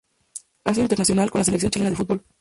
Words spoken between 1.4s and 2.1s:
la Selección Chilena de